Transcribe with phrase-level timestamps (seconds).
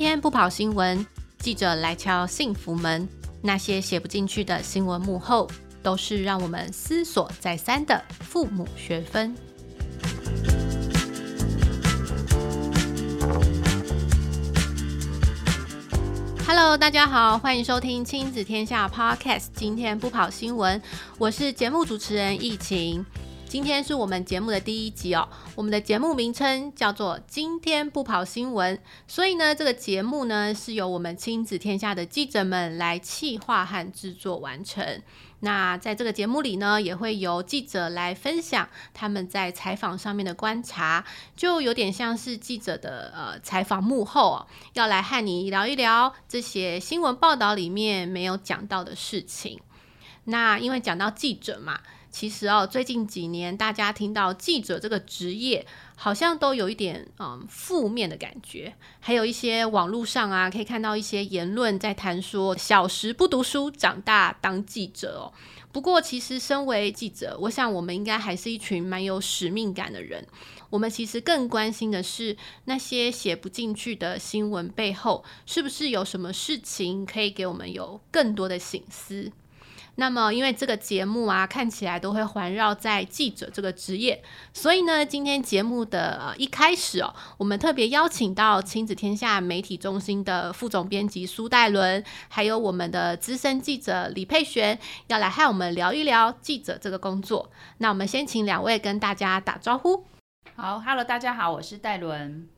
[0.00, 1.06] 天不跑新闻，
[1.40, 3.06] 记者来敲幸福门。
[3.42, 5.46] 那些写不进去的新闻幕后，
[5.82, 9.36] 都是让我们思索再三的父母学分。
[16.46, 19.48] Hello，大家好，欢迎收听亲子天下 Podcast。
[19.54, 20.80] 今天不跑新闻，
[21.18, 23.04] 我是节目主持人易晴。
[23.50, 28.76] 今天是我们节目的第一集哦，我们的节目名称叫做《今天不跑新闻》，
[29.08, 35.02] 所以呢，这个节目呢是由我们亲子天下的记者们来企划和制作完成。
[35.40, 41.04] 那在这个节目里呢，也会由记者来分享他们在采访上面的观察，
[41.34, 49.60] 就有点像是记者的呃采访幕后哦，要来和你聊一聊这些新闻报道里面没有讲到的事情。
[50.26, 51.80] 那因为讲到记者嘛。
[52.10, 58.74] 其实哦，最近几年大家听到记者这个职业，好像都有一点嗯负面的感觉。
[58.98, 65.32] 还有一些网络上啊，可以看到一些言论在谈说，小时不读书，长大当记者哦。
[65.72, 70.26] 不过，其实身为记者，我想我们应该还是一群蛮有使命感的人。
[70.68, 79.30] 我们其实更关心的是那些写不进去的新闻背后，是不是有什么事情可以给我们有更多的省思。
[79.96, 84.22] 那么，因为这个节目啊，看起来都会环绕在记者这个职业，
[84.54, 97.50] 所以呢，今天节目的呃一开始哦，我们特别邀请到亲子天下媒体中心的副总编辑苏戴伦，还有我们的资深记者李佩璇，要来和我们聊一聊记者这个工作。
[97.78, 100.04] 那我们先请两位跟大家打招呼。
[100.56, 102.48] 好，Hello，大家好，我是戴伦。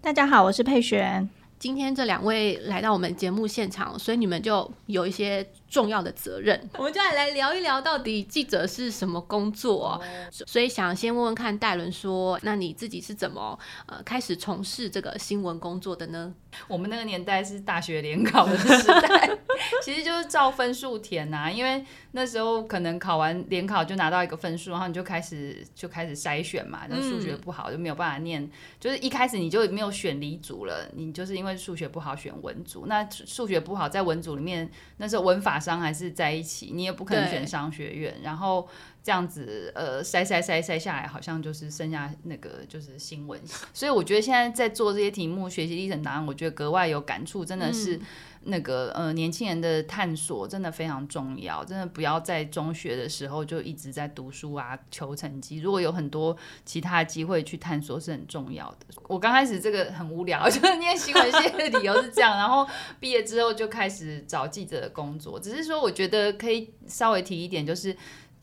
[0.00, 1.28] 大家好，我是佩璇。
[1.58, 6.68] 今天这两位来到我们节目现场，所以你们就有一些重要的责任。
[6.78, 10.00] 我们就来来聊一聊，到底记者是什么工作啊？
[10.30, 16.34] 所以想先问问看戴伦说，那你自己是怎么呃开始从事这个新闻工作的呢？
[16.68, 19.38] 我们那个年代是大学联考的时代，
[19.84, 26.84] 其实就是照分数填呐，因为那时候可能考完联考就拿到一个分数，然后你就开始就开始筛选嘛。
[26.88, 32.86] 那数学不好就没有办法念，就是一开始你就没有选理组了，你就是因为数学不好选文组。
[32.86, 38.68] 那数学不好在文组里面，那时候文法商还是在一起，你也不可能选商学院，然后。
[39.06, 43.40] 这样子，呃，筛筛筛筛下来，好像就是剩下那个就是新闻。
[43.72, 48.00] 所以我觉得现在在做这些题目，学习历程答案，我觉得格外有感触，真的是
[48.46, 58.86] 那个呃年轻人的探索真的非常重要，真的不要在中学的时候就一直在读书啊求成绩，如果有很多其他机会去探索是很重要的。
[59.08, 62.66] 我刚开始这个很无聊，就是念新闻系的理由是这样，然后
[63.00, 67.96] 毕业之后就开始找记者的工作，只是说我觉得可以稍微提一点，就是。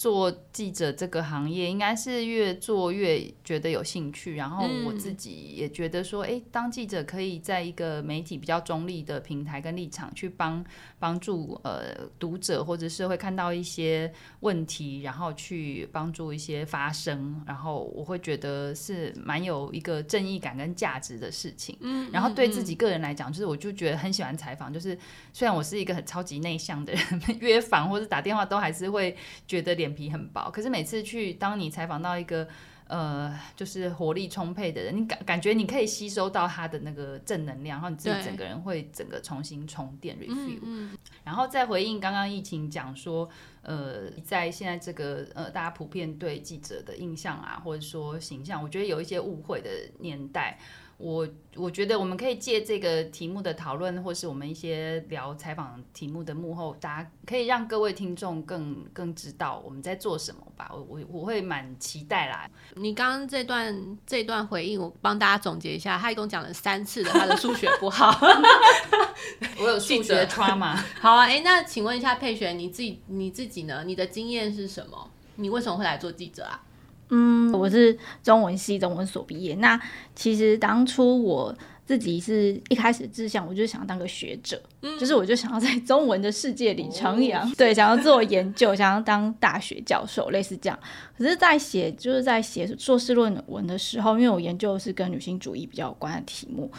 [0.03, 4.35] 做记者这个行业，应该是越做越觉得有兴趣。
[4.35, 10.61] 然后我自己也觉得说，哎，当记者可以在一个媒体比较中立的平台跟立场，去帮
[10.99, 14.11] 帮助呃读者或者是会看到一些
[14.41, 17.41] 问题，然后去帮助一些发声。
[17.47, 21.77] 然后我会觉得是蛮有一个正义感跟价值的事情。
[21.79, 24.73] 嗯，然后对自己个人来讲，就是我就觉得很喜欢采访。
[24.73, 24.99] 就是
[25.31, 27.03] 虽然我是一个很超级内向的人，
[27.39, 29.15] 约访或者打电话都还是会
[29.47, 32.47] 觉得脸皮很薄，可是每次去，当你采访到一个
[32.87, 40.59] 呃，就是活力充沛的人，你感感觉你可以吸收到他的那个正能量，然后你自己整个人会整个重新充电 refuel。
[40.63, 43.29] 嗯，然后再回应刚刚疫情讲说，
[43.61, 50.59] 呃，在现在这个呃大家普遍对记者的印象啊，或者说形象，我觉得有一些误会的年代。
[50.97, 60.69] 我我觉得我们可以借这个题目的讨论，或是我们一些聊采访题目的幕后，大家可以让各位听众更更知道我们在做什么吧。
[60.71, 62.49] 我我我会蛮期待啦。
[62.75, 68.15] 你刚刚这段这段回应，我帮大家总结一下，他一共讲了三次的他的数学不好
[69.59, 70.75] 我有数学 trauma。
[71.01, 73.83] 好啊，哎，那请问一下佩璇，你自己你自己呢？
[73.85, 75.09] 你的经验是什么？
[75.35, 76.63] 你为什么会来做记者啊？
[77.13, 79.53] 嗯，我是中文系中文所毕业。
[79.55, 79.79] 那
[80.15, 81.55] 其实当初我
[81.85, 90.79] 自己是一开始志向，我就想要当个学者，嗯，就是我就想要在中文的世界里徜徉，哦，对，想要做研究，想要当大学教授，类似这样。
[91.15, 96.71] 可是，在写就是在写硕士论文的时候，因为我研究的是跟女性主义比较有关的题目，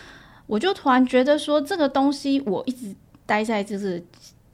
[0.47, 2.93] 我就突然觉得说，这个东西我一直
[3.25, 4.05] 待在就是。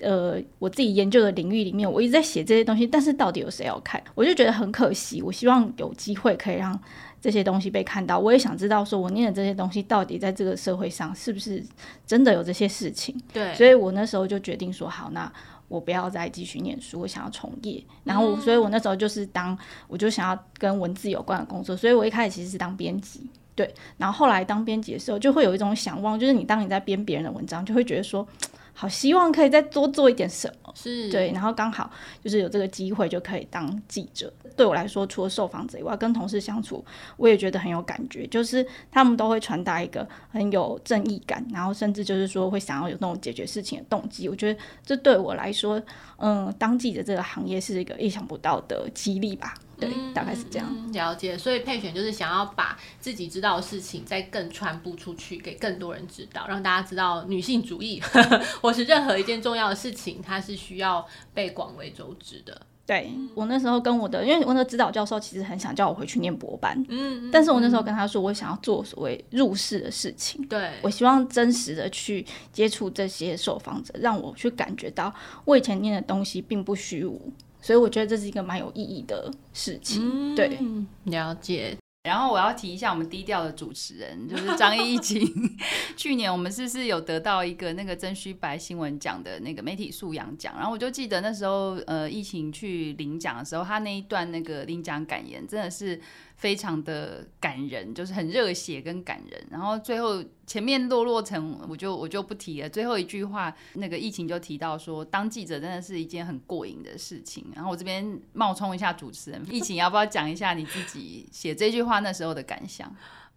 [0.02, 4.02] 呃，我自己研究的领域里面，我一直在写这些东西，但是到底有谁要看？
[4.14, 5.20] 我就觉得很可惜。
[5.20, 6.78] 我希望有机会可以让
[7.20, 8.18] 这些东西被看到。
[8.18, 11.62] 我也想知道，说我念的这些东西到底在这个社会上是不是
[12.06, 13.14] 真的有这些事情？
[13.32, 13.54] 对。
[13.54, 15.30] 所以我那时候就决定说，好，那
[15.68, 17.82] 我不要再继续念书，我想要从业。
[18.04, 19.56] 然后，所以我那时候就是当，
[19.86, 21.76] 我就想要跟文字有关的工作。
[21.76, 23.28] 所以我一开始其实是当编辑。
[23.54, 28.26] 对，然后后来当编辑的时候，就会有一种想望，就是你当你在编别人的文章，就会觉得说。
[28.72, 31.90] 好，希望可以再多做一点什么，是对，然后刚好
[32.24, 34.32] 就是有这个机会就可以当记者。
[34.60, 36.84] 对我来说，除了受访者以外，跟同事相处，
[37.16, 44.28] 我也觉得很有感觉，就是他们都会传达一个很有正义感，然后甚至就是说会想要有那种解决事情的动机。
[44.28, 45.80] 我觉得这对我来说，
[46.18, 49.54] 嗯，当记者这个行业是一个意想不到的激励吧。
[49.78, 50.68] 对，大概是这样。
[50.70, 51.38] 嗯，了解。
[51.38, 57.98] 所以配选就是想要把自己知道的事情再更传播出去，给更多人知道，让大家知道女性主义，
[58.60, 62.60] 或是任何一件重要的事情，它是需要被广为周知的。
[62.90, 75.14] 对，我那时候跟我的，因为我那个指导教授其实很想叫我回去念博班，嗯，嗯，但是我那时候跟他说，我想要做所谓入世的事情，对，我希望真实的去接触这些受访者，让我去感觉到
[75.44, 77.32] 我以前念的东西并不虚无。
[77.62, 80.58] 所以我觉得这是一个蛮有意义的事情，嗯、对，
[81.04, 81.76] 了解。
[82.02, 85.28] 然后我要提一下我们低调的主持人，就是张亦晴。
[85.96, 90.54] 去年我们是不是有得到一个那个曾虚白新闻奖的那个媒体素养奖？
[90.56, 96.00] 然后我就记得那时候，呃，疫情去领奖的时候，他那一段那个领奖感言真的是。
[96.40, 99.46] 非常的感人，就是很热血跟感人。
[99.50, 102.68] 然后最后前面落落成，我就我就不提了。
[102.68, 107.44] 最后一句话，那个疫情就提到说，当记者真的是一件很过瘾的事情。
[107.54, 112.90] 然后我这边冒充一下主持人，疫情要不要讲一下你自己写这句话那时候的感想？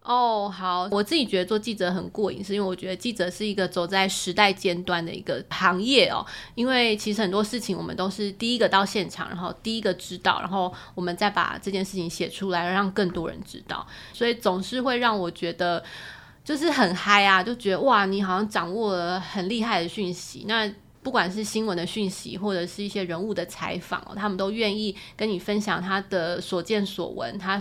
[0.04, 6.26] 哦，好，我自己觉得做记者很过瘾，是因为我觉得记者是一个走在时代尖端的一个行业哦。
[6.56, 15.82] 因为其实很多事情我们都是第一个到现场，然后第一个知道，然后我们再把这件事情写出来，让更多人知道，所以总是会让我觉得
[16.44, 20.44] 就是很嗨啊，就觉得哇，你好像掌握了很厉害的讯息。
[20.50, 20.70] 那
[21.02, 27.58] 不管是新闻的讯息，或者是一些人物的采访哦，他们都愿意跟你分享他的所见所闻，他。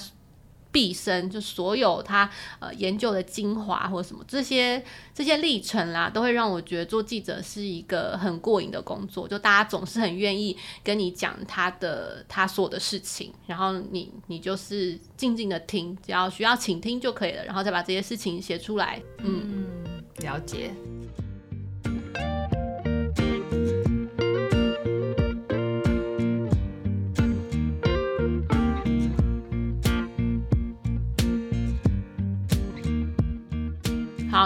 [0.72, 2.28] 毕生就所有他
[2.58, 4.82] 呃研究的精华或者什么这些
[5.14, 9.28] 这些历程啦，都会让我觉得做记者是一个很过瘾的工作。
[9.28, 19.00] 就大家总是很愿意跟你讲他的他所有的事情，然后你你就是静静的听，只要需要倾听就可以了，然后再把这些事情写出来。
[19.18, 20.72] 嗯，嗯，了解。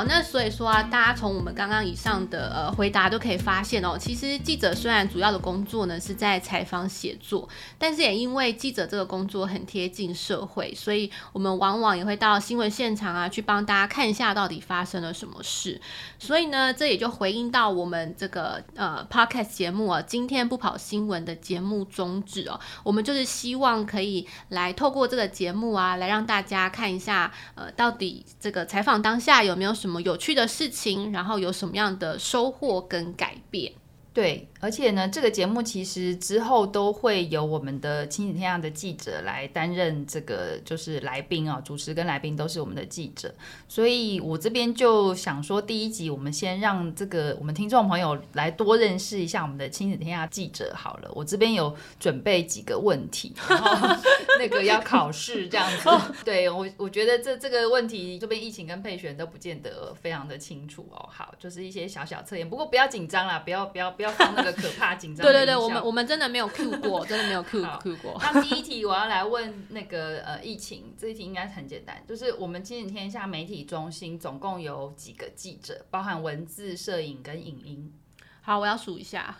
[0.08, 7.48] 那所以说啊，大家从我们刚刚以上的呃回答都可以发现哦，其实记者虽然主要的工作呢是在采访写作，
[7.78, 15.80] 但是也因为记者这个工作很贴近社会，所以我们往往也会到新闻现场啊，去帮大家看一下到底发生了什么事。
[16.18, 29.76] 所以呢，这也就回应到我们这个呃 podcast 节目啊，今天不跑新闻的节目宗旨哦，我们就是希望可以来透过这个节目啊，来让大家看一下呃到底这个采访当下有没有。
[29.76, 33.72] 什么有趣的事情，然后有什么样的收获跟改变？
[34.12, 43.32] 对，而且呢，这个节目其实之后都会有我们的亲子天下的记者来担任这个就是来宾啊，主持跟来宾都是我们的记者，
[43.68, 51.10] 所以我这边就想说，第一集我们先让这个我们听众朋友来多认识一下我们的亲子天下记者好了。
[51.14, 53.88] 我这边有准备几个问题，然后
[54.40, 56.14] 那个要考试这样子。
[56.24, 61.08] 对我，我觉得这这个问题这边疫情跟配选都不见得非常的清楚哦。
[61.12, 64.06] 好，就是一些小小测验，不过不要紧张啦，不要不要不要。
[64.06, 65.24] 要放那个可怕紧张。
[65.24, 68.20] 对对对，我们我们真的没有 Q 过， 真的没有 Q Q 过。
[68.20, 77.92] 那第一题我要来问那个呃疫情，这一题应该很简单，就是我们今日天下媒体中心总共有几个记者，包含文字、摄影跟影音。
[78.40, 79.36] 好，我要数一下。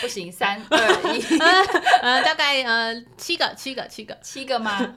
[0.00, 1.38] 不行，三 二一，
[2.02, 4.96] 呃，大概呃七个，七个，七个，七个吗？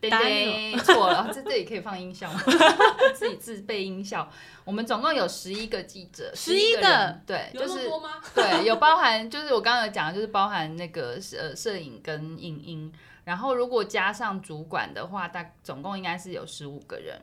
[0.00, 2.40] 对对，错了， 这这里可以放音效吗？
[3.14, 4.30] 自己自备音效。
[4.64, 8.10] 我们总共有十一个记者，十一个，对，有就是多吗？
[8.34, 12.92] 对，有包含，就是我刚刚有讲的，就是包含那个呃摄影跟影音，
[13.24, 17.20] 然后如果加上主管的话，大总共应该是有十五个人。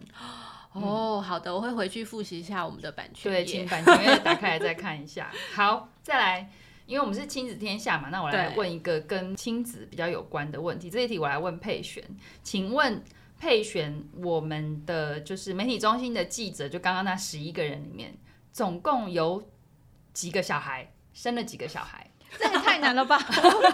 [0.73, 5.31] 哦，好的，我会回去复习一下我们的版权，对，请版权页打开来再看一下。
[5.55, 6.51] 好，再来。
[6.87, 10.89] 因为我们是亲子天下嘛，那我来问一个跟亲子比较有关的问题。
[10.89, 12.03] 这一题我来问佩璇，
[12.41, 13.03] 请问
[13.37, 18.17] 佩璇，我们的就是媒体中心的记者，就刚刚那十一个人里面，
[18.51, 19.47] 总共有
[20.13, 20.91] 几个小孩？
[21.13, 22.09] 生了几个小孩？
[22.39, 23.19] 这也太难了吧？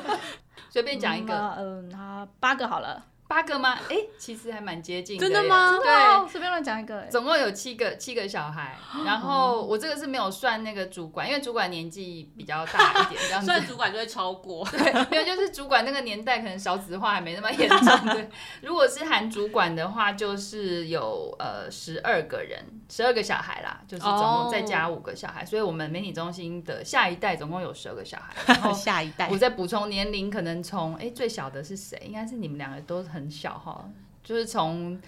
[0.69, 3.05] 随便讲一个，嗯，好，八个好了。
[3.33, 3.79] 八个吗？
[3.89, 5.25] 哎、欸，其实还蛮接近的。
[5.25, 5.71] 真的吗？
[5.81, 7.01] 对，随便乱讲一个。
[7.09, 13.47] 总共有七个七个小孩， 然后我这个是没有算那个主管，因为主管年纪比较大一点， 这样子。
[13.47, 14.63] 算主管就会超过。
[14.69, 18.13] 对，没有，就是主管那个年代可能少子化还没那么严重。
[18.13, 18.29] 对，
[18.61, 25.49] 如果是含主管的话，就是有呃十二个人，十二个小孩啦，就是总共再加五个小孩，oh.
[25.49, 28.53] 所以我们媒体中心的下一代总共有十二个小孩。
[28.53, 31.99] 然后下一代，我再补充年龄，可能从哎最小的是谁？
[32.05, 33.89] 应该是你们两个都很小哈。
[34.23, 34.99] 就是从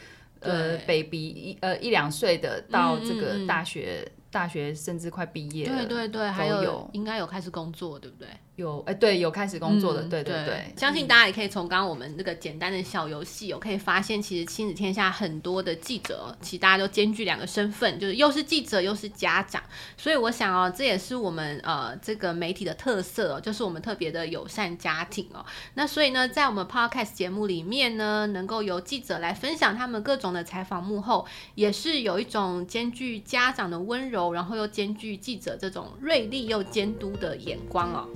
[0.41, 8.27] 呃 baby 一呃一两岁的到这个大学，大学甚至快毕业了，对对对，还有应该有开始工作，对不对？
[8.57, 10.73] 有哎、欸，对，有开始工作的，嗯、对对对，对。
[10.77, 19.61] 相信大家也可以从刚刚我们那个简单的小游戏，有可以发现，其实亲子天下很多的记者，其实大家都兼具两个身份，就是又是记者又是家长。
[19.97, 25.45] 所以我想哦，这也是我们呃这个媒体的特色，哦就是我们特别的友善家庭哦。
[25.73, 38.07] 那所以呢，在我们 Podcast 节目里面呢，能够由记者来分享他们各种的采访幕后，也是有一种兼具家长的温柔，然后又兼具记者这种锐利又监督的眼光哦。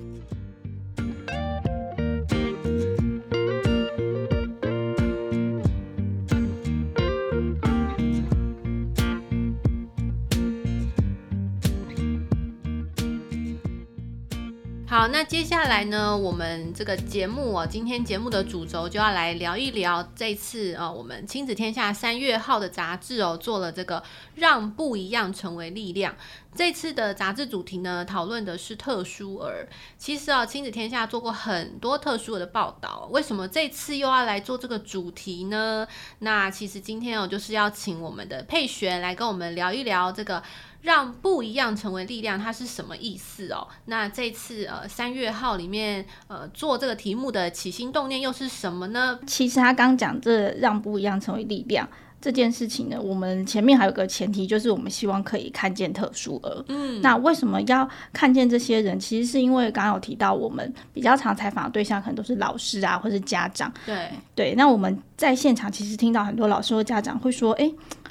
[14.90, 24.02] 好，那接下来呢，我们这个节目哦，今天节目的主轴就要来聊一聊这次哦，我们亲子天下三月号的杂志哦，做了这个
[24.34, 26.16] 让不一样成为力量。
[26.56, 29.70] 这次的杂志主题呢，讨论的是特殊儿。
[30.00, 35.88] 其实啊，亲子天下做过很多特殊儿的报道，为什么这次又要来做这个主题呢？
[36.18, 40.42] 那其实今天哦，就是要请我们的佩璇来跟我们聊一聊这个。
[40.82, 43.68] 让不一样成为力量，它是什么意思哦？
[43.86, 49.20] 那这次呃三月号里面呃做这个题目的起心动念又是什么呢？
[49.28, 51.88] 其实他刚讲这让不一样成为力量
[52.22, 56.64] 这件事情呢，我们前面还有个前提，就是我们希望可以看见特殊儿。
[56.70, 58.98] 嗯，那为什么要看见这些人？
[58.98, 63.72] 其实是因为刚刚有提到，我们比较常采访的对象可能都是老师啊，或是家长。
[63.86, 67.70] 对对，那我们在现场其实听到很多老师或家长会说，哎。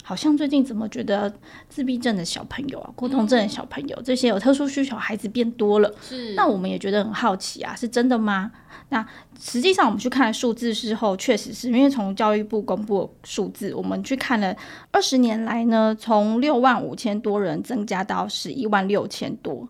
[0.09, 1.31] 好像最近怎么觉得
[1.69, 5.95] 自闭症的小朋友啊，沟通症的小朋友，这些有特殊需求孩子变多了。
[6.01, 8.51] 是，那我们也觉得很好奇啊，是真的吗？
[8.89, 9.07] 那
[9.39, 14.57] 实际上我们去看数字之后，确实是因为从教育部公布的数字，我们去看了
[14.91, 19.69] 二十年来呢，从六万五千多人增加到十一万六千多，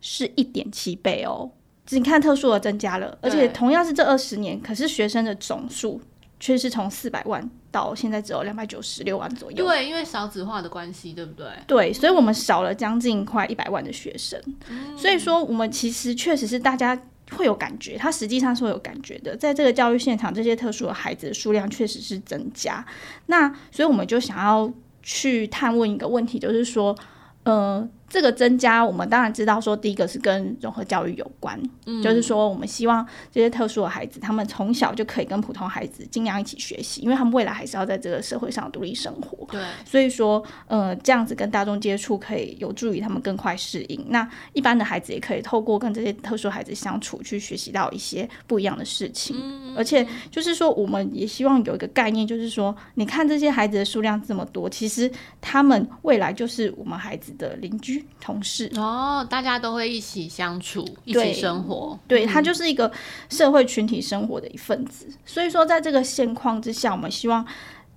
[0.00, 1.48] 是一点七倍哦。
[1.86, 6.00] 只看特殊的增加了，而且同样是这二十年，可是学生的总数。
[6.40, 9.66] 却是从四百万到现在只有两百九十六万左右。
[9.66, 11.46] 对，因为少子化的关系，对不对？
[11.66, 14.40] 对，所以我们少了将近快一百万的学生。
[14.68, 14.96] 嗯。
[14.96, 17.00] 所以说，我们其实确实是大家
[17.32, 19.36] 会有感觉，他实际上是会有感觉的。
[19.36, 22.84] 在这个教育现场，这些特殊的孩子的数量确实是增加。
[23.26, 26.96] 那所以我们就想要去探问一个问题，就是说，
[27.44, 27.88] 呃。
[28.08, 39.46] 这个增加，我们当然知道说，第一个是跟融合教育有关，嗯，就是说，我们希望这些特殊的孩子，他们从小就可以跟普通孩子尽量一起学习，因为他们未来还是要在这个社会上独立生活。
[39.50, 44.06] 对，所以说，呃，这样子跟大众接触，可以有助于他们更快适应。
[44.08, 49.36] 那一般的孩子也可以透过跟这些特殊孩子相处，去学习到一些不一样的事情。
[49.38, 55.10] 嗯，而且，就是说，我们也希望有一个概念，就是说，你看这些孩子的数量这么多，其实
[55.40, 57.97] 他们未来就是我们孩子的邻居。
[58.20, 62.90] 同事哦，大家都会一起相处，一起生活，对，他就是一个
[63.28, 65.06] 社会群体生活的一份子。
[65.08, 65.14] 嗯。
[65.24, 67.46] 所以说，在这个现况之下，我们希望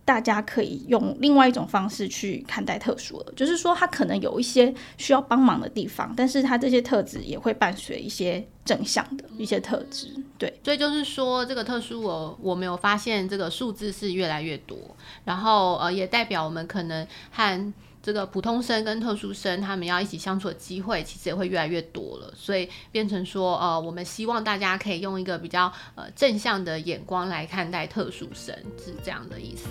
[0.04, 10.08] 大家可以用另外一种方式去看待特殊儿，就是说他可能有一些需要帮忙的地方，但是他这些特质也会伴随一些正向的一些特质。
[10.38, 14.78] 对，所以就是说，这个特殊儿，我没有发现这个数字是越来越多，
[15.24, 17.74] 然后呃，也代表我们可能和。
[18.04, 22.34] 这个普通生跟特殊生，他们要一起相处的机会，其实也会越来越多了。
[22.36, 29.68] 所以变成说，呃，我们希望大家可以用一个比较呃正向的眼光来看待特殊生，是这样的意思。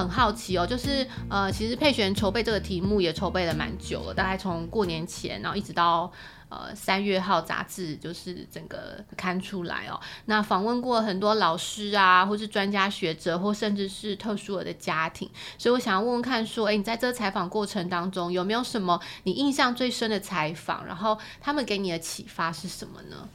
[0.00, 6.10] 很好奇哦，就是呃，其实佩璇筹备这个题目也筹备了蛮久了，大概从过年前，然后一直到
[6.48, 10.00] 呃三月号杂志就是整个刊出来哦。
[10.24, 20.84] 那访问过很多老师啊，或是专家学者，或甚至是特殊的家庭，所以我想要问问看，说，哎，你在这个采访过程当中有没有什么你印象最深的采访？
[20.86, 23.28] 然后他们给你的启发是什么呢？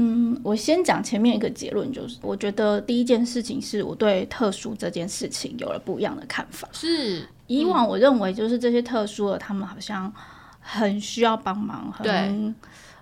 [0.00, 6.68] 嗯，我先讲前面一个结论，就是我觉得第一件事情是我对特殊这件事情有了不一样的看法。
[6.72, 10.12] 是，以往我认为就是这些特殊的，他们好像
[10.60, 12.54] 很需要帮忙，很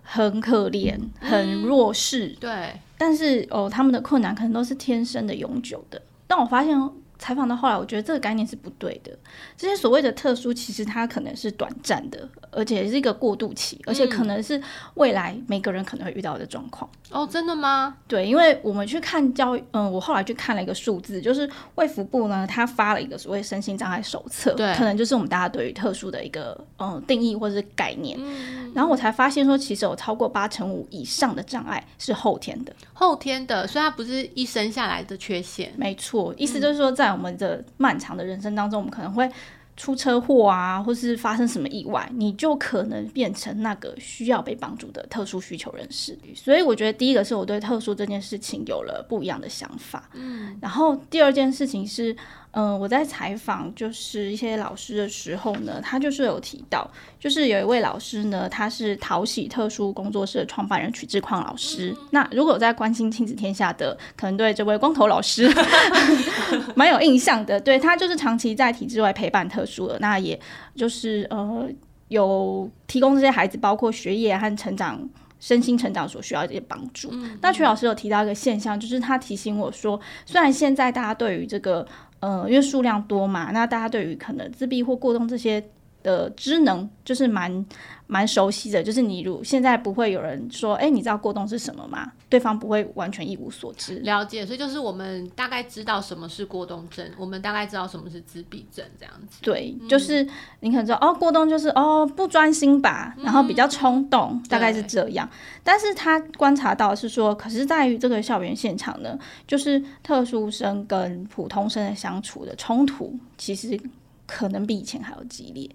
[0.03, 2.29] 很可怜，很弱势。
[2.29, 6.01] 嗯，对，但是哦，他们的困难可能都是天生的、永久的。
[6.27, 6.77] 但我发现
[7.19, 9.11] 采访到后来，我觉得这个概念是不对的。
[9.57, 14.61] 这些所谓的特殊，其实它可能是短暂的，而且是一个过渡期，而且可能是
[14.95, 16.89] 未来每个人可能会遇到的状况。
[17.11, 17.97] 哦，真的吗？
[18.07, 28.19] 对，因为我们去看教育，嗯，我后来去看了一个数字，就是卫福部呢，他发了一个所谓身心障碍手册，对，可能就是我们大家对于特殊的一个嗯定义或者是概念。
[28.21, 35.73] 嗯，然后我才发现说，其实有超过八成五以上的障碍是后天的，后天的，所以它不是一生下来的缺陷。
[35.77, 37.06] 没错，意思就是说在。
[37.07, 39.31] 在我们的漫长的人生当中，我们可能会
[39.77, 46.19] 出车祸啊，或是发生什么意外，你就可能变成那个需要被帮助的特殊需求人士。
[46.35, 50.11] 所以我觉得第一个是我对特殊这件事情有了不一样的想法。
[50.15, 52.17] 嗯，然后第二件事情是。
[52.59, 61.95] 嗯、呃，我在采访就是一些老师的时候呢，他就是有提到，就是有一位老师呢，他是淘喜特殊工作室的创办人曲志旷老师。
[62.13, 65.53] 那如果有在关心亲子天下的，可能对这位光头老师
[66.75, 67.61] 蛮有印象的。
[67.61, 70.41] 对，他就是长期在体制外陪伴特殊的，那也
[70.75, 71.69] 就是呃
[72.09, 75.07] 有提供这些孩子包括学业和成长、
[75.39, 77.13] 身心成长所需要的一些帮助。
[77.41, 81.87] 那曲老师有提到一个现象，就是他提醒我说，虽然现在大家对于这个
[82.21, 85.63] 呃，因为数量多嘛，那大家对于可能自闭或过动这些
[86.03, 87.65] 的知能，就是蛮
[88.07, 88.83] 蛮熟悉的。
[88.83, 92.13] 就是你如现在不会有人说，哎、欸，你知道过动是什么吗？
[92.29, 94.01] 对方不会完全一无所知。
[94.01, 99.39] 了解，所以就是我们大概知道什么是过动症，我们大概知道什么是自闭症这样子。
[99.43, 100.27] 对，就是
[100.61, 105.29] 你可能知道，哦，过动就是哦不专心吧，然后比较冲动，嗯、大概是这样。
[105.63, 109.17] 但是他观察到是说，可是在于这个校园现场呢，
[109.47, 113.81] 就是特殊生跟普通生的相处的冲突，其实
[114.27, 115.71] 可能比以前还要激烈。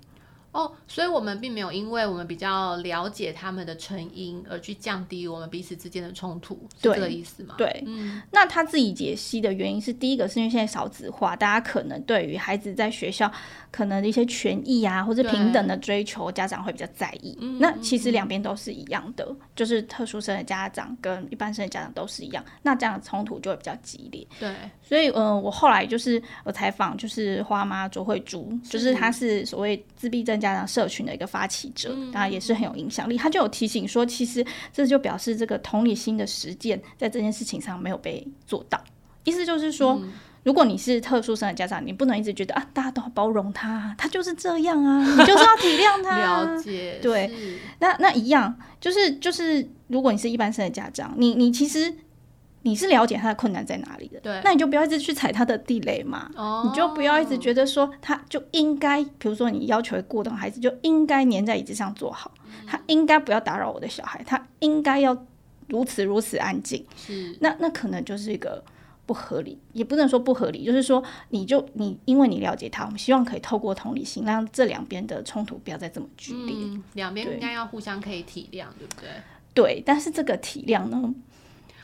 [0.51, 7.55] 哦，所以我们并没有因为我们比较了解他们的成因而去降低我们彼此之间的冲突，是这个意思吗？
[7.57, 13.31] 对，嗯，那他自己解析的原因是，第一个是因为现在少子化，大家可能对于孩子在学校
[13.71, 17.37] 可能的一些权益啊，或者平等的追求，家长会比较在意。
[17.57, 24.27] 那其实两边都是一样的，就是特殊生的家长跟一般生的家长都是一样，那这样的冲突就会比较激烈。
[24.37, 30.40] 对，所以嗯、呃，我后来就是我采访就是花妈卓慧珠，就是她是所谓自闭症。
[30.41, 33.15] 家长社群的一个发起者，当然也是很有影响力。
[33.15, 38.83] 他就有提醒说，其实这就表示这个同理心的实践在这件事情上没有被做到。
[39.23, 40.01] 意思就是说，
[40.43, 46.17] 如果你是特殊生的家长，你不能一直觉得啊，大家都要包容他，他就是这样啊，你就是要体谅他。
[46.19, 47.31] 了解，对，
[47.79, 51.93] 那那一样，就是就是，如果你是一般生的家长，你你其实。
[52.63, 56.29] 你是了解他的困难在哪里的，对，那你就不要一直去踩他的地雷嘛。
[56.35, 65.25] 哦，你就不要一直觉得说他就应该，比如说你要求过动孩子就应该粘在椅子上坐好，嗯、他应该不要打扰我的小孩，他应该要
[65.67, 66.85] 如此如此安静。
[66.95, 68.63] 是，那那可能就是一个
[69.07, 76.55] 不合理，也不能说不合理，就是说你就你因为你了解他，我们希望可以透过同理心，让这两边的冲突不要再这么剧烈。
[76.55, 79.09] 嗯，两边应该要互相可以体谅，对不对？
[79.53, 81.13] 对，但是这个体谅呢？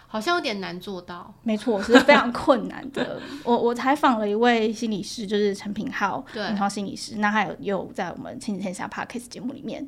[0.10, 3.22] 好像有点难做到，没错，是非常困难的。
[3.44, 7.18] 我我采访了一位心理师，就是陈品浩，对，品浩心理师。
[7.18, 9.86] 那还有有在我们亲子天下 Podcast 节目里面，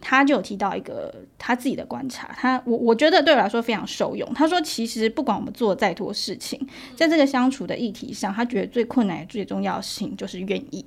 [0.00, 2.34] 他就有提到一个他自己的观察。
[2.36, 4.28] 他我我觉得对我来说非常受用。
[4.34, 6.58] 他说，其实不管我们做再多事情，
[6.96, 10.84] 在这个相处的议题上，他觉得最困难、最重要的事情就是愿意。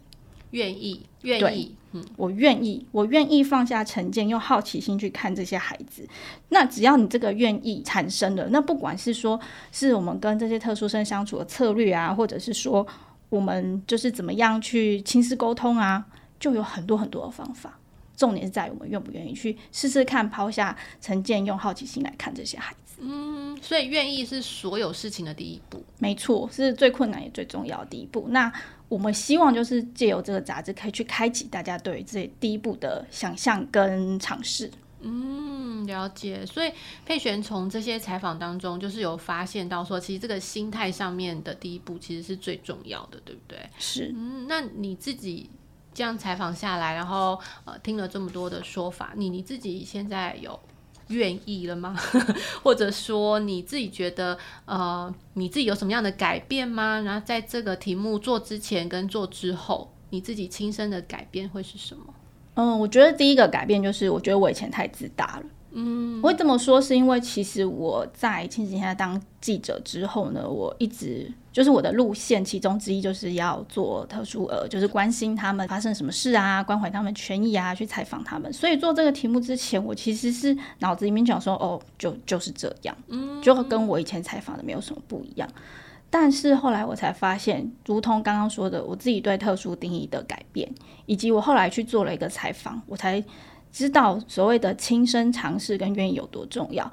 [0.51, 6.07] 愿意，愿意，嗯，我愿意，我愿意放下成见，用好奇心去看这些孩子。
[6.49, 9.39] 那只要你这个愿意产生了，那不管是说
[9.71, 12.85] 是我们跟这些特殊生相处的策略啊，或者是说
[13.29, 16.05] 我们就是怎么样去亲师沟通啊，
[16.39, 17.77] 就有很多很多的方法。
[18.15, 22.95] 重点是在于我们愿不愿意去试试看，抛下成见，用好奇心来看这些孩子。
[22.99, 25.83] 嗯，所以愿意是所有事情的第一步。
[25.99, 28.27] 没错，是最困难也最重要的第一步。
[28.29, 28.51] 那
[28.87, 34.71] 我们希望就是借由这个杂志，可以去开启大家对于这第一步的想象跟尝试。
[35.01, 36.45] 嗯，了解。
[36.45, 36.71] 所以
[37.05, 43.59] 佩璇从这些采访当中，就是有发现到说，其实这个心态上面的第一步，其实是最重要的，对不对？
[43.77, 44.13] 是。
[44.15, 45.49] 嗯，那你自己
[45.95, 50.59] 这样采访下来，然后呃听了这么多的说法，你你自己现在有
[51.07, 51.95] 愿意了吗？
[52.61, 56.99] 或者说你自己觉得呃你自己有什么样的改变吗？
[56.99, 62.13] 然后在这个题目做之前跟做之后，你自己亲身的改变会是什么？
[62.55, 65.43] 嗯，我觉得第一个改变就是，我觉得我以前太自大了。
[65.77, 78.51] 嗯，我会这么说是因为其实我在亲子天当记者之后呢，我一直就是我的路线其中之一就是要做特殊呃，就是关心他们发生什么事啊，关怀他们权益啊，去采访他们。
[78.53, 85.49] 所以做这个题目之前，我其实是脑子里面讲说，哦，就就是这样，嗯，就跟我以前采访的没有什么不一样。
[86.09, 90.69] 但是后来我才发现，如同刚刚说的，我自己对特殊定义的改变，
[91.05, 93.21] 以及我后来去做了一个采访，我才
[93.75, 96.89] 知道所谓的亲身尝试跟愿意有多重要。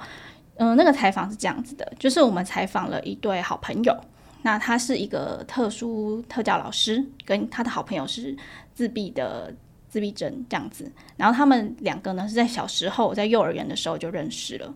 [0.56, 3.96] 嗯、呃，那个采访是这样子的，就是我们采访了一对好朋友，
[4.42, 8.36] 那他是一个特殊特教老师，跟他的好朋友是
[8.74, 9.54] 自闭的
[9.88, 14.74] 自闭症这样子，然后他们两个呢是在小时候在幼儿园的时候就认识了。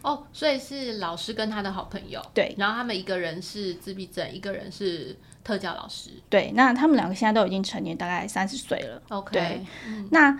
[0.00, 9.02] 哦，所以是老师跟他的好朋友，对，然后他们一个人是自闭症，一个人是特教老师，对，那他们两个现在都已经成年，大概三十岁了。
[9.10, 10.36] OK，对，嗯、那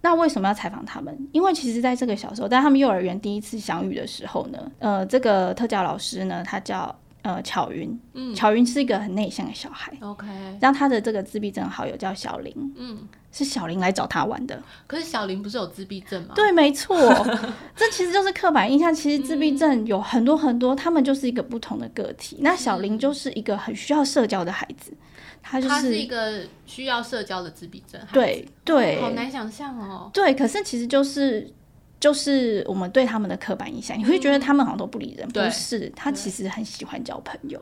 [0.00, 1.16] 那为什么要采访他们？
[1.32, 10.26] 因为其实在这个小时候，在他们幼儿园第一次相遇的时候呢，呃，这个特教老师呢，他叫呃巧云，嗯，巧云是一个很内向的小孩，OK，
[10.60, 13.08] 让他的这个自闭症好友叫小林，嗯。
[13.32, 16.32] 是小林来找他玩的，可是小林不是有自闭症吗？
[16.34, 16.98] 对，没错，
[17.76, 18.92] 这其实就是刻板印象。
[18.92, 22.38] 其实自闭症有很多很多，他们就是一个不同的个体。
[22.40, 24.92] 那小林就是一个很需要社交的孩子，
[25.42, 28.00] 他就是，一个需要社交的自闭症。
[28.12, 30.10] 对对，哦，好难想象哦。
[30.12, 31.52] 对，可是其实就是
[31.98, 35.90] 就是我们对他们的刻板印象，你会觉得他们好像都不理人，不是？
[35.96, 37.60] 他其实很喜欢交朋友。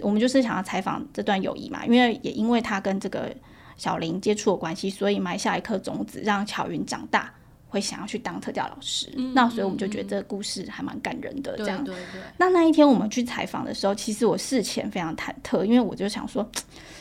[0.00, 3.34] 我们就是想要采访这段友谊嘛，因为也因为他跟这个。
[3.76, 7.32] 小林接触的关系，所以埋下一颗种子，让巧云长大
[7.68, 9.12] 会想要去当特教老师。
[9.16, 11.56] 嗯、那所以我们就觉得这个故事还蛮感人的。
[11.58, 12.20] 这样，对对对。
[12.38, 16.48] 那那一天我们去采访的时候，其实我事前非常忐忑，因为我就想说，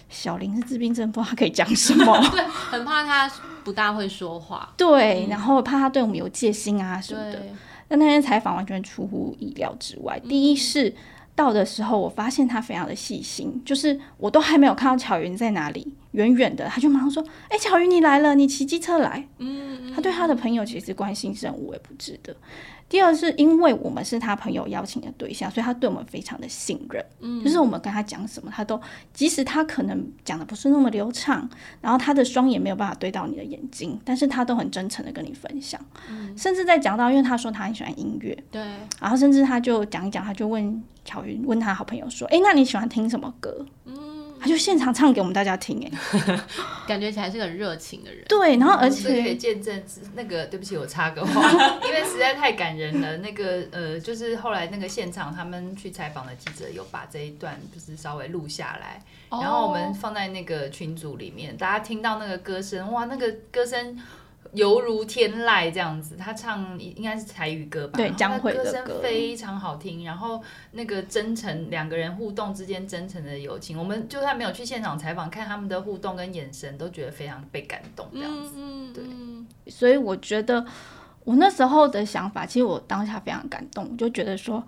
[0.10, 3.32] 小林是自闭症，不知道他可以讲什么， 对，很怕他
[3.64, 4.74] 不大会说话。
[4.78, 7.42] 对，然后怕他对我们有戒心啊什么的。
[7.90, 10.20] 那那天采访完全出乎意料之外。
[10.24, 10.94] 嗯、第一是。
[11.38, 22.36] 到的时候，我发现他非常的细心，就是我都还没有看到巧云在哪里，远远的他就马上说：“哎、欸，巧云你来了，你骑机车来。”嗯，他对他的朋友其实关心是很无微不至的。
[22.90, 27.06] 第二是因为我们是他朋友邀请的对象，所以他对我们非常的信任。
[27.20, 28.80] 嗯，就是我们跟他讲什么，他都
[29.14, 31.48] 即使他可能讲的不是那么流畅，
[31.82, 35.80] 然后他的双眼没有办法对到你的眼睛，但是他都很真诚的跟你分享。
[36.10, 38.62] 嗯，甚至在讲到，因为他说他很喜欢音乐，对，
[39.02, 44.17] 然后甚至他就讲一讲，他就问巧云，问他好朋友说：“哎、欸，那你喜欢听什么歌？”嗯。
[44.40, 46.40] 他就现场唱给我们大家听，哎，
[46.88, 48.24] 感觉起来是个很热情的人。
[48.28, 49.84] 对，然后而且可以见证
[50.16, 51.52] 那个，对不起，我插个话，
[51.86, 53.18] 因为实在太感人了。
[53.18, 64.00] 那个呃，就是后来那个现场他们去采访的记者有把这一段就是稍微录下来，然后我们放在那个群组里面，大家听到那个歌声，哇，那个歌声。
[64.54, 67.98] 犹如天籁这样子，他唱应该是台语歌吧？
[67.98, 70.06] 对，江蕙的歌，歌声非常好听。
[70.06, 78.08] 然后那个真诚，两个人互动之间真诚的友情，我们就算没有去现场采访，看他们的互动跟眼神，都觉得非常被感动。
[78.14, 79.72] 这样子，嗯、对。
[79.72, 80.66] 所以我觉得
[81.24, 84.64] 我那时候的想法，其实我当下非常感动，就觉得说，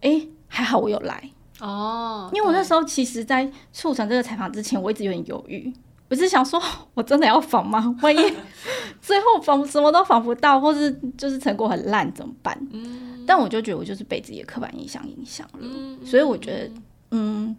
[0.00, 2.30] 哎、欸，还好我有来哦。
[2.34, 5.72] 因为我那时候其实，在促成这个采访之前，我一直有点犹豫。
[6.12, 7.96] 我是想说， 我真的要仿吗？
[8.02, 8.20] 万一
[9.00, 12.54] 最后仿什么都仿不到，或是就是成果很烂怎么办？
[12.70, 16.70] 嗯，但我就觉得我就是被自己的刻板印象影响了，嗯，所以我觉得，
[17.12, 17.56] 嗯。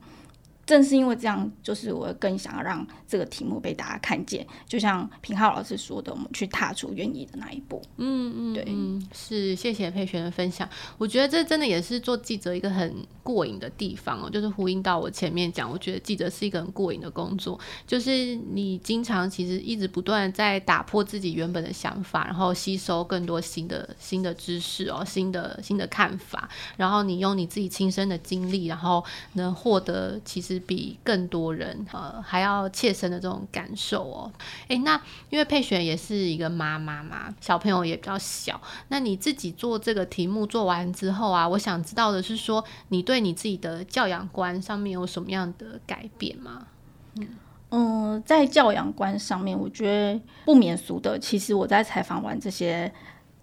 [0.66, 4.48] 正是因为这样，就是我更想要让这个题目被大家看见。
[4.66, 7.82] 就像平浩老师说的，我们去踏出愿意的那一步。
[7.98, 8.66] 嗯嗯，对，
[9.14, 10.68] 是谢谢佩璇的分享。
[10.98, 26.48] 我觉得这真的也是做记者一个很过瘾的地方哦，就是呼应到我前面讲，我觉得记者是一个很过瘾的工作，就是你经常其实一直不断在打破自己原本的想法，然后吸收更多新的新的知识哦，新的新的看法，
[26.78, 30.53] 然后你用你自己亲身的经历，然后能获得其实。
[30.60, 34.32] 比更多人呃还要切身的这种感受哦，
[34.68, 46.68] 诶，那因为佩璇也是一个妈妈嘛，小朋友也比较小，那你自己做这个题目做完之后啊，我想知道的是说，你对你自己的教养观上面有什么样的改变吗？
[47.16, 47.28] 嗯
[47.70, 52.92] 嗯，在教养观上面，我觉得不免俗的，其实我在采访完这些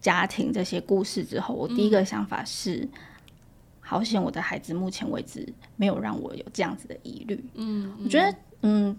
[0.01, 2.89] 家庭这些故事之后，我第一个想法是。
[3.91, 7.45] 嗯好险，我的孩子目前为止没有让我有这样子的疑虑。
[7.55, 8.97] 嗯，我觉得，嗯，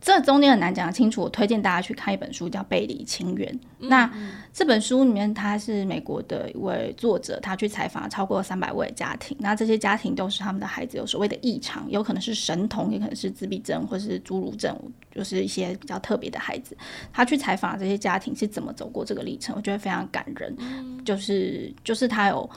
[0.00, 1.22] 这中间很难讲得清楚。
[1.22, 3.48] 我推荐大家去看一本书，叫《背离情缘》。
[3.78, 4.12] 嗯、那
[4.52, 9.36] 这本书里面，他是美国的一位作者，他去采访超过三百位家庭。
[9.38, 14.76] 那这些家庭都是他们的孩子有所谓的异常，有可能是神童，也可能是自闭症，或是侏儒症，
[15.14, 16.76] 就是一些比较特别的孩子。
[17.12, 20.52] 他去采访这些家庭是怎么走过这个历程，我觉得非常感人。
[20.58, 22.50] 嗯、就是就是他有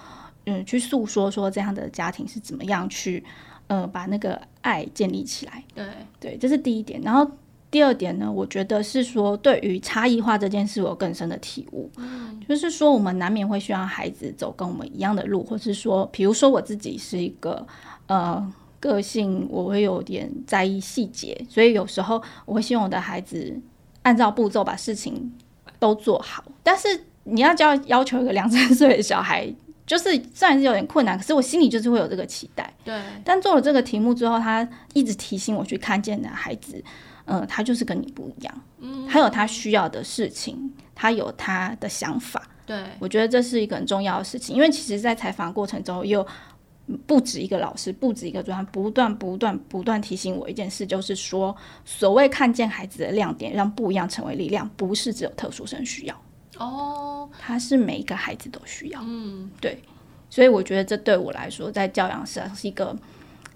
[0.47, 3.23] 嗯去诉说说这样的家庭是怎么样去。
[3.69, 5.61] 呃，把那个爱建立起来。
[5.75, 5.85] 对
[6.21, 7.01] 对，这是第一点。
[7.01, 7.29] 然后
[7.69, 11.91] 第二点呢，我觉得是说，对于差异化这件事，我有更深的体悟。
[11.97, 17.67] 嗯，就是说，我们难免会需要孩子走跟我们一样的路，或是说，比如说我自己是一个
[18.05, 23.53] 呃个性，我会有点在意细节，所以有时候我会希望我的孩子
[24.03, 25.29] 按照步骤把事情
[25.77, 26.45] 都做好。
[26.63, 26.87] 但是
[27.25, 29.53] 你要教要求一个两三岁的小孩。
[29.87, 32.71] 就是虽然是有点困难，可是我心里就是会有这个期待。
[32.83, 33.01] 对。
[33.23, 36.83] 但做了这个题目之后，他一直提醒我去看见的孩子，
[37.25, 38.61] 嗯、呃，他就是跟你不一样。
[38.79, 39.07] 嗯。
[39.07, 42.47] 他有他需要的事情，他有他的想法。
[42.65, 42.83] 对。
[42.99, 46.27] 我觉得这是一个很重要的事情，因为其实，在采访过程中，又
[47.05, 56.21] 不止一个老师，不止一个专不断、不断、不断提醒我一件事，就是说，所谓看见孩子的亮点，让不一样成为力量，不是只有特殊生需要。
[56.59, 59.81] 哦，他是每一个孩子都需要，嗯，对，
[60.29, 62.95] 所以我觉得这对我来说，在教养上是一个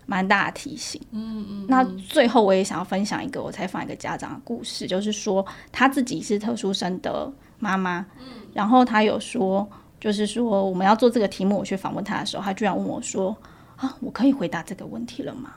[0.06, 1.66] 蛮大的提醒，嗯嗯。
[1.68, 9.68] 那最后我也想要分享一个我采访一个家长的故事，就是说他自己是特殊生的妈妈，嗯，然后他有说，
[10.00, 13.36] 就是说我们要做这个题目，我去访问他的时候，他居然问我说
[13.78, 15.54] ：“啊，我可以回答这个问题了吗？”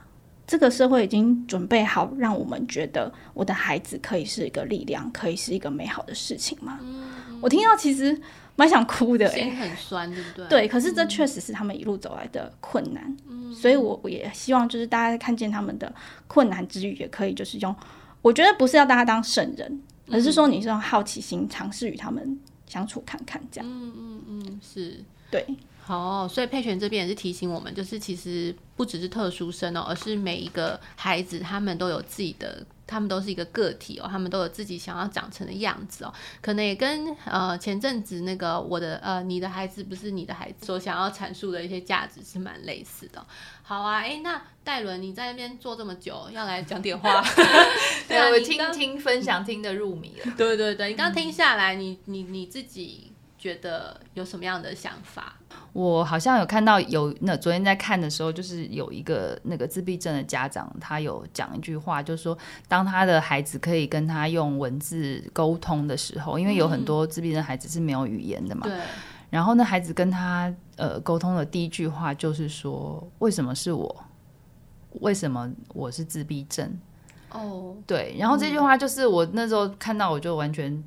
[0.46, 6.78] 这个社会已经准备好让我们觉得我的孩子可以是一个力量，可以是一个美好的事情吗？
[6.82, 7.04] 嗯
[7.40, 8.18] 我听到其实
[8.56, 10.48] 蛮想哭的，心很酸，对不对？
[10.48, 15.92] 对，可是这确实是他们一路走来的困难，嗯，所以我我也希望就是大家看见他们的
[16.26, 17.74] 困难之余，也可以就是用，
[18.22, 25.02] 我觉得不是要大家当圣人，而是说你是用好奇心尝试与他们相处看看，这样，嗯嗯嗯，是。
[25.30, 25.44] 对。
[25.86, 43.22] 好，所以佩璇这边也是提醒我们，就是其实不只是特殊生哦，而是每一个孩子，他们都有自己的，他们都是一个个体哦，他们都有自己想要长成的样子哦，可能也跟呃前阵子那个我的呃你的孩子不是你的孩子所想要阐述的一些价值是蛮类似的。
[43.62, 47.22] 好啊，哎，那戴伦你在那边坐这么久，要来讲点话？
[48.08, 50.32] 对啊，我听听分享听得入迷了。
[50.34, 55.36] 对对对，你刚听下来，你你你自己觉得有什么样的想法？
[55.72, 62.36] 我好像有看到有那昨天在看的时候，就是有一个那个自闭症的家长，他有讲一句话，就是说，
[62.68, 68.78] 当他的孩子可以跟他用文字沟通的时候，因为有很多自闭症孩子是没有语言的嘛，对。
[69.30, 74.04] 然后那孩子跟他呃沟通的第一句话就是说：“为什么是我？
[75.00, 76.72] 为什么我是自闭症？”
[77.34, 78.14] 哦，对。
[78.16, 80.84] 然后这句话就是我那时候看到，我就完全。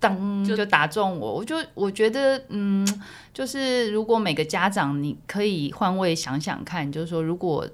[0.00, 2.86] 当就打中我，我就我觉得，嗯，
[3.32, 7.68] 就是如果每个家长你可以换位想想看，就是说如果。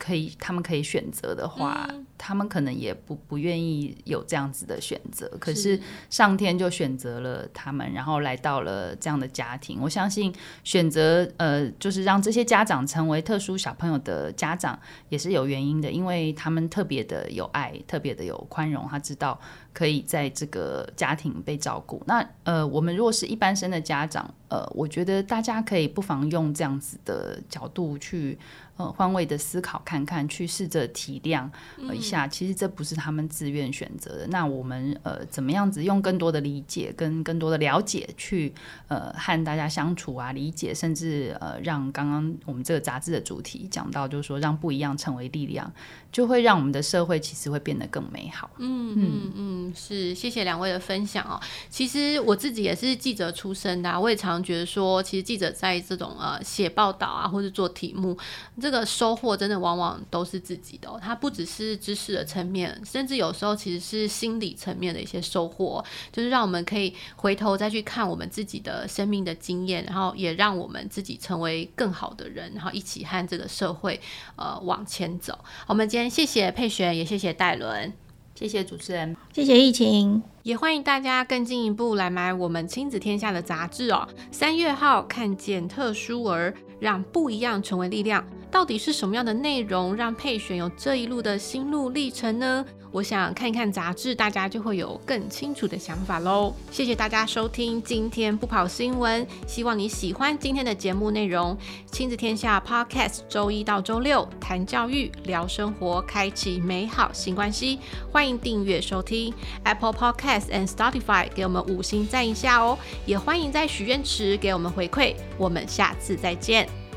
[0.00, 5.28] 可以，他们可以选择的话，嗯，他们可能也不不愿意有这样子的选择。
[5.40, 9.80] 可是上天就选择了他们，然后来到了这样的家庭。
[9.82, 18.86] 我相信选择呃，就是让这些家长成为特殊小朋友的家长，也是有原因的，因为他们特别的有爱，特别的有宽容。
[18.88, 19.38] 他知道
[19.78, 22.02] 可以在这个家庭被照顾。
[22.04, 28.36] 那呃，我们如果是一般生的家长，呃，我觉得大家可以不妨用这样子的角度去。
[28.78, 31.48] 呃，换位的思考，看看，去试着体谅
[31.92, 34.26] 一下，嗯，其实这不是他们自愿选择的。
[34.28, 38.54] 那我们呃，怎么样子用更多的理解跟更多的了解去
[38.86, 45.68] 呃和大家相处啊，理解，甚至呃让刚刚我们这个杂志的主题讲到，就是说让不一样成为力量，
[46.12, 48.48] 就会让我们的社会其实会变得更美好。
[48.58, 51.40] 嗯嗯嗯，是，谢谢两位的分享哦。
[51.68, 58.16] 其实我自己也是记者出身的，我也常觉得说，其实记者在这种呃写报道啊，或者做题目。
[58.60, 74.00] 这个收获真的往往都是自己的，它不只是知识的层面，甚至有时候其实是心理层面的一些收获，就是让我们可以回头再去看我们自己的生命的经验，然后也让我们自己成为更好的人，然后一起和这个社会
[74.36, 75.38] 呃往前走。
[75.66, 77.92] 我们今天谢谢佩璇，也谢谢戴伦，
[78.38, 84.06] 谢谢主持人，谢谢疫情，也欢迎大家更进一步来买我们亲子天下的杂志哦。
[84.30, 88.24] 三月号看见特殊儿，让不一样成为力量。
[88.48, 92.64] 到底是什么样的内容让佩选有这一路的心路历程呢？
[92.90, 96.54] 我想看一看杂志，大家就会有更清楚的想法喽。
[96.70, 101.56] 谢谢大家收听今天不跑新闻，希望你喜欢今天的节目内容。
[101.90, 107.78] 亲子天下 Podcast 周一到周六谈教育、聊生活，开启美好新关系。
[108.10, 109.32] 欢迎订阅收听
[109.64, 112.78] Apple Podcast and Spotify，给我们五星赞一下哦。
[113.04, 115.14] 也欢迎在许愿池给我们回馈。
[115.36, 116.87] 我们下次再见。